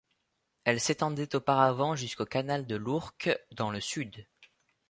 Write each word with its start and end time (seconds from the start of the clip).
Elle 0.63 0.79
s'étendait 0.81 1.35
auparavant 1.35 1.95
jusqu'au 1.95 2.25
canal 2.25 2.65
de 2.65 2.75
l'Ourcq 2.75 3.29
dans 3.51 3.69
le 3.69 3.79
sud. 3.79 4.25